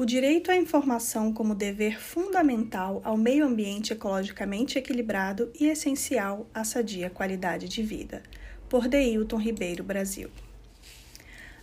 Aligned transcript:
O 0.00 0.06
direito 0.06 0.50
à 0.50 0.56
informação 0.56 1.30
como 1.30 1.54
dever 1.54 2.00
fundamental 2.00 3.02
ao 3.04 3.18
meio 3.18 3.44
ambiente 3.44 3.92
ecologicamente 3.92 4.78
equilibrado 4.78 5.52
e 5.60 5.66
essencial 5.66 6.48
à 6.54 6.64
sadia 6.64 7.10
qualidade 7.10 7.68
de 7.68 7.82
vida. 7.82 8.22
Por 8.66 8.88
Deilton 8.88 9.36
Ribeiro, 9.36 9.84
Brasil. 9.84 10.30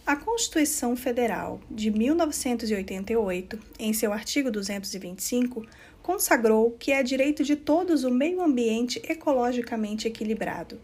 A 0.05 0.15
Constituição 0.15 0.96
Federal 0.96 1.60
de 1.68 1.89
1988, 1.89 3.60
em 3.80 3.92
seu 3.92 4.14
artigo 4.14 4.52
225, 4.52 5.66
consagrou 6.04 6.70
que 6.78 6.92
é 6.92 7.02
direito 7.02 7.44
de 7.44 7.56
todos 7.56 8.04
o 8.04 8.12
meio 8.12 8.40
ambiente 8.44 9.02
ecologicamente 9.10 10.08
equilibrado 10.08 10.80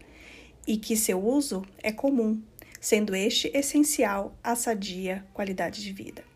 e 0.66 0.76
que 0.76 0.96
seu 0.96 1.24
uso 1.24 1.64
é 1.80 1.92
comum, 1.92 2.42
sendo 2.80 3.14
este 3.14 3.48
essencial 3.54 4.36
à 4.42 4.56
sadia 4.56 5.24
qualidade 5.32 5.84
de 5.84 5.92
vida. 5.92 6.33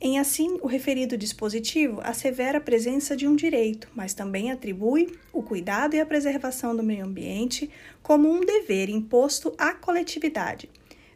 Em 0.00 0.18
assim, 0.18 0.58
o 0.60 0.66
referido 0.66 1.16
dispositivo 1.16 2.00
assevera 2.02 2.58
a 2.58 2.60
presença 2.60 3.16
de 3.16 3.26
um 3.26 3.34
direito, 3.34 3.88
mas 3.94 4.12
também 4.12 4.50
atribui 4.50 5.18
o 5.32 5.42
cuidado 5.42 5.94
e 5.94 6.00
a 6.00 6.06
preservação 6.06 6.74
do 6.76 6.82
meio 6.82 7.06
ambiente 7.06 7.70
como 8.02 8.30
um 8.30 8.40
dever 8.40 8.88
imposto 8.88 9.54
à 9.56 9.72
coletividade, 9.72 10.68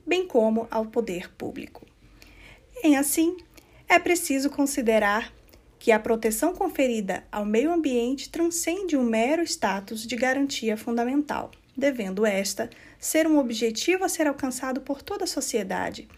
bem 0.07 0.27
como 0.27 0.67
ao 0.71 0.87
poder 0.87 1.31
público. 1.35 1.87
Em 2.83 2.97
assim, 2.97 3.37
é 3.89 3.99
preciso 3.99 4.49
considerar 4.49 5.33
que 5.79 5.93
a 5.93 5.99
proteção 5.99 6.55
conferida 6.55 7.25
ao 7.31 7.45
meio 7.45 7.73
ambiente 7.73 8.31
transcende 8.31 8.97
um 8.97 9.03
mero 9.03 9.43
status 9.43 10.07
de 10.07 10.17
garantia 10.17 10.77
fundamental, 10.77 11.51
devendo 11.77 12.25
esta 12.25 12.71
ser 12.99 13.27
um 13.27 13.39
objetivo 13.39 14.05
a 14.05 14.09
ser 14.09 14.27
alcançado 14.27 14.81
por 14.81 15.03
toda 15.03 15.25
a 15.25 15.29
sociedade 15.29 16.09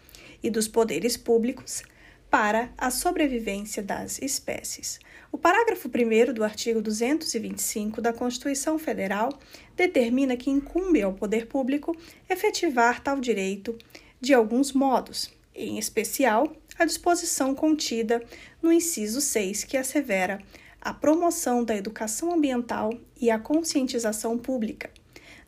e 0.42 0.50
dos 0.50 0.66
poderes 0.66 1.16
públicos 1.16 1.82
para 2.30 2.70
a 2.78 2.90
sobrevivência 2.90 3.82
das 3.82 4.22
espécies. 4.22 5.00
O 5.32 5.38
parágrafo 5.38 5.88
1 5.88 6.32
do 6.32 6.44
artigo 6.44 6.80
225 6.80 8.00
da 8.00 8.12
Constituição 8.12 8.78
Federal 8.78 9.30
determina 9.76 10.36
que 10.36 10.48
incumbe 10.48 11.02
ao 11.02 11.12
poder 11.12 11.46
público 11.46 11.96
efetivar 12.28 13.02
tal 13.02 13.20
direito 13.20 13.76
de 14.20 14.32
alguns 14.32 14.72
modos, 14.72 15.32
em 15.54 15.78
especial 15.78 16.52
a 16.78 16.84
disposição 16.84 17.54
contida 17.54 18.22
no 18.62 18.72
inciso 18.72 19.20
6, 19.20 19.64
que 19.64 19.76
assevera 19.76 20.40
a 20.80 20.94
promoção 20.94 21.64
da 21.64 21.76
educação 21.76 22.32
ambiental 22.32 22.92
e 23.20 23.30
a 23.30 23.38
conscientização 23.38 24.38
pública. 24.38 24.90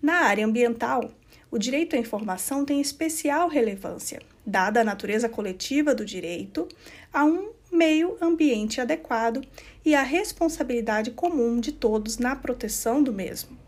Na 0.00 0.24
área 0.24 0.44
ambiental, 0.44 1.10
o 1.52 1.58
direito 1.58 1.94
à 1.94 1.98
informação 1.98 2.64
tem 2.64 2.80
especial 2.80 3.46
relevância, 3.46 4.22
dada 4.44 4.80
a 4.80 4.84
natureza 4.84 5.28
coletiva 5.28 5.94
do 5.94 6.02
direito 6.02 6.66
a 7.12 7.26
um 7.26 7.50
meio 7.70 8.16
ambiente 8.22 8.80
adequado 8.80 9.42
e 9.84 9.94
a 9.94 10.02
responsabilidade 10.02 11.10
comum 11.10 11.60
de 11.60 11.70
todos 11.70 12.16
na 12.16 12.34
proteção 12.34 13.02
do 13.02 13.12
mesmo, 13.12 13.58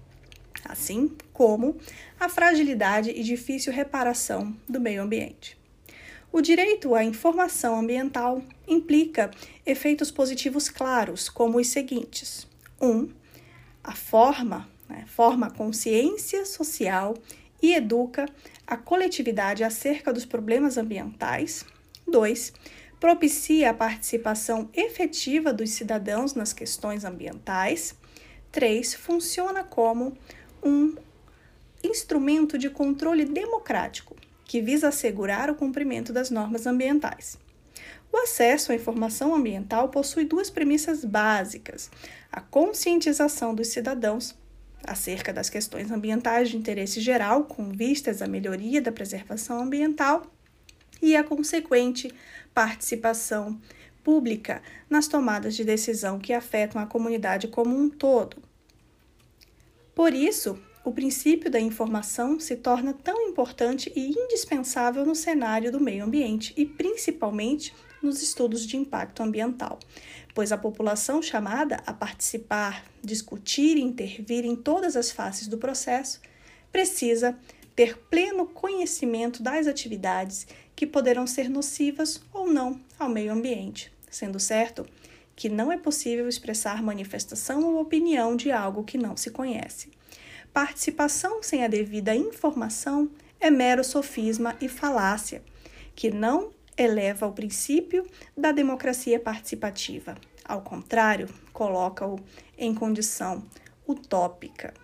assim 0.64 1.14
como 1.30 1.76
a 2.18 2.26
fragilidade 2.26 3.10
e 3.10 3.22
difícil 3.22 3.70
reparação 3.70 4.56
do 4.66 4.80
meio 4.80 5.02
ambiente. 5.02 5.58
O 6.32 6.40
direito 6.40 6.94
à 6.94 7.04
informação 7.04 7.78
ambiental 7.78 8.42
implica 8.66 9.30
efeitos 9.64 10.10
positivos 10.10 10.70
claros, 10.70 11.28
como 11.28 11.58
os 11.58 11.66
seguintes: 11.68 12.46
1. 12.80 12.88
Um, 12.88 13.08
a 13.84 13.94
forma, 13.94 14.68
né, 14.88 15.04
forma 15.06 15.46
a 15.46 15.50
consciência 15.50 16.46
social 16.46 17.14
e 17.64 17.72
educa 17.72 18.26
a 18.66 18.76
coletividade 18.76 19.64
acerca 19.64 20.12
dos 20.12 20.26
problemas 20.26 20.76
ambientais. 20.76 21.64
2. 22.06 22.52
Propicia 23.00 23.70
a 23.70 23.74
participação 23.74 24.68
efetiva 24.74 25.50
dos 25.50 25.70
cidadãos 25.70 26.34
nas 26.34 26.52
questões 26.52 27.06
ambientais. 27.06 27.94
3. 28.52 28.94
Funciona 28.96 29.64
como 29.64 30.14
um 30.62 30.94
instrumento 31.82 32.58
de 32.58 32.68
controle 32.68 33.24
democrático 33.24 34.14
que 34.44 34.60
visa 34.60 34.88
assegurar 34.88 35.48
o 35.48 35.54
cumprimento 35.54 36.12
das 36.12 36.30
normas 36.30 36.66
ambientais. 36.66 37.38
O 38.12 38.18
acesso 38.18 38.72
à 38.72 38.74
informação 38.74 39.34
ambiental 39.34 39.88
possui 39.88 40.26
duas 40.26 40.50
premissas 40.50 41.02
básicas: 41.02 41.90
a 42.30 42.42
conscientização 42.42 43.54
dos 43.54 43.68
cidadãos 43.68 44.36
acerca 44.86 45.32
das 45.32 45.50
questões 45.50 45.90
ambientais 45.90 46.50
de 46.50 46.56
interesse 46.56 47.00
geral, 47.00 47.44
com 47.44 47.70
vistas 47.70 48.22
à 48.22 48.26
melhoria 48.26 48.80
da 48.80 48.92
preservação 48.92 49.60
ambiental, 49.60 50.26
e 51.02 51.16
a 51.16 51.24
consequente 51.24 52.12
participação 52.54 53.60
pública 54.02 54.62
nas 54.88 55.08
tomadas 55.08 55.56
de 55.56 55.64
decisão 55.64 56.18
que 56.18 56.32
afetam 56.32 56.80
a 56.80 56.86
comunidade 56.86 57.48
como 57.48 57.76
um 57.76 57.88
todo. 57.88 58.36
Por 59.94 60.12
isso, 60.12 60.58
o 60.84 60.92
princípio 60.92 61.50
da 61.50 61.58
informação 61.58 62.38
se 62.38 62.56
torna 62.56 62.92
tão 62.92 63.28
importante 63.28 63.90
e 63.96 64.10
indispensável 64.10 65.06
no 65.06 65.14
cenário 65.14 65.72
do 65.72 65.80
meio 65.80 66.04
ambiente 66.04 66.52
e 66.56 66.66
principalmente 66.66 67.74
nos 68.04 68.22
estudos 68.22 68.66
de 68.66 68.76
impacto 68.76 69.22
ambiental, 69.22 69.78
pois 70.34 70.52
a 70.52 70.58
população 70.58 71.22
chamada 71.22 71.82
a 71.86 71.92
participar, 71.92 72.84
discutir 73.02 73.76
e 73.76 73.82
intervir 73.82 74.44
em 74.44 74.54
todas 74.54 74.96
as 74.96 75.10
faces 75.10 75.48
do 75.48 75.58
processo 75.58 76.20
precisa 76.70 77.36
ter 77.74 77.96
pleno 77.96 78.46
conhecimento 78.46 79.42
das 79.42 79.66
atividades 79.66 80.46
que 80.76 80.86
poderão 80.86 81.26
ser 81.26 81.48
nocivas 81.48 82.20
ou 82.32 82.50
não 82.50 82.80
ao 82.98 83.08
meio 83.08 83.32
ambiente, 83.32 83.92
sendo 84.10 84.38
certo 84.38 84.86
que 85.36 85.48
não 85.48 85.72
é 85.72 85.76
possível 85.76 86.28
expressar 86.28 86.82
manifestação 86.82 87.64
ou 87.64 87.80
opinião 87.80 88.36
de 88.36 88.52
algo 88.52 88.84
que 88.84 88.98
não 88.98 89.16
se 89.16 89.30
conhece. 89.30 89.90
Participação 90.52 91.42
sem 91.42 91.64
a 91.64 91.68
devida 91.68 92.14
informação 92.14 93.10
é 93.40 93.50
mero 93.50 93.82
sofisma 93.82 94.56
e 94.60 94.68
falácia, 94.68 95.42
que 95.96 96.10
não 96.10 96.52
eleva 96.76 97.26
o 97.26 97.32
princípio 97.32 98.06
da 98.36 98.52
democracia 98.52 99.18
participativa. 99.18 100.16
Ao 100.44 100.60
contrário, 100.60 101.28
coloca-o 101.52 102.18
em 102.58 102.74
condição 102.74 103.42
utópica. 103.88 104.74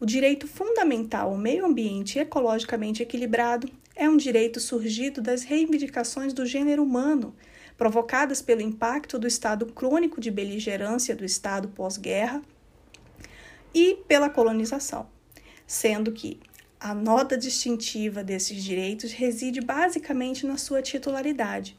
O 0.00 0.06
direito 0.06 0.48
fundamental 0.48 1.30
ao 1.30 1.36
meio 1.36 1.64
ambiente 1.64 2.18
ecologicamente 2.18 3.02
equilibrado 3.02 3.68
é 3.94 4.08
um 4.08 4.16
direito 4.16 4.58
surgido 4.58 5.20
das 5.20 5.44
reivindicações 5.44 6.32
do 6.32 6.44
gênero 6.44 6.82
humano, 6.82 7.34
provocadas 7.76 8.42
pelo 8.42 8.60
impacto 8.60 9.18
do 9.18 9.26
estado 9.26 9.66
crônico 9.66 10.20
de 10.20 10.30
beligerância 10.30 11.14
do 11.14 11.24
Estado 11.24 11.68
pós-guerra 11.68 12.42
e 13.74 13.94
pela 14.08 14.28
colonização, 14.28 15.08
sendo 15.66 16.12
que 16.12 16.40
a 16.84 16.92
nota 16.92 17.38
distintiva 17.38 18.24
desses 18.24 18.60
direitos 18.60 19.12
reside 19.12 19.60
basicamente 19.60 20.44
na 20.44 20.56
sua 20.56 20.82
titularidade. 20.82 21.76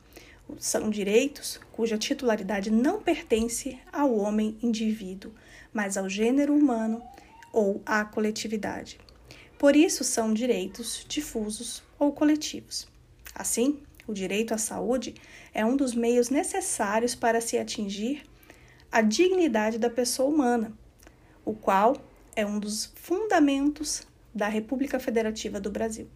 São 0.58 0.90
direitos 0.90 1.60
cuja 1.74 1.98
titularidade 1.98 2.72
não 2.72 3.02
pertence 3.02 3.78
ao 3.92 4.16
homem 4.16 4.58
indivíduo, 4.64 5.34
mas 5.74 5.98
ao 5.98 6.08
gênero 6.08 6.56
humano 6.56 7.04
ou 7.52 7.82
à 7.86 8.06
coletividade. 8.06 8.98
Por 9.60 9.76
isso, 9.76 10.06
são 10.06 10.34
direitos 10.34 11.06
difusos 11.06 11.84
ou 12.00 12.14
coletivos. 12.14 12.88
Assim, 13.36 13.80
o 14.08 14.14
direito 14.14 14.54
à 14.54 14.58
saúde 14.58 15.16
é 15.54 15.66
um 15.66 15.76
dos 15.76 15.94
meios 15.94 16.30
necessários 16.30 17.14
para 17.14 17.42
se 17.42 17.58
atingir 17.58 18.24
a 18.90 19.02
dignidade 19.02 19.78
da 19.78 19.90
pessoa 19.90 20.30
humana, 20.30 20.72
o 21.44 21.54
qual 21.54 21.98
é 22.38 22.46
um 22.46 22.58
dos 22.58 22.90
fundamentos 22.96 24.08
da 24.34 24.48
República 24.48 25.00
Federativa 25.00 25.60
do 25.60 25.70
Brasil. 25.70 26.08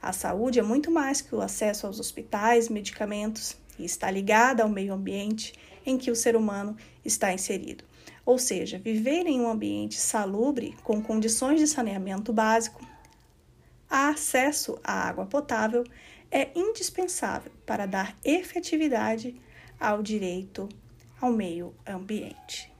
A 0.00 0.12
saúde 0.12 0.58
é 0.58 0.62
muito 0.62 0.90
mais 0.90 1.20
que 1.20 1.34
o 1.34 1.40
acesso 1.40 1.86
aos 1.86 1.98
hospitais, 1.98 2.68
medicamentos 2.68 3.56
e 3.78 3.84
está 3.84 4.10
ligada 4.10 4.62
ao 4.62 4.68
meio 4.68 4.92
ambiente 4.92 5.54
em 5.84 5.98
que 5.98 6.10
o 6.10 6.16
ser 6.16 6.36
humano 6.36 6.76
está 7.04 7.32
inserido. 7.32 7.84
Ou 8.24 8.38
seja, 8.38 8.78
viver 8.78 9.26
em 9.26 9.40
um 9.40 9.48
ambiente 9.48 9.96
salubre, 9.96 10.74
com 10.82 11.02
condições 11.02 11.60
de 11.60 11.66
saneamento 11.66 12.32
básico, 12.32 12.86
acesso 13.88 14.78
à 14.82 15.08
água 15.08 15.26
potável 15.26 15.84
é 16.30 16.50
indispensável 16.54 17.52
para 17.64 17.86
dar 17.86 18.16
efetividade 18.24 19.40
ao 19.78 20.02
direito 20.02 20.68
ao 21.20 21.30
meio 21.30 21.74
ambiente. 21.86 22.73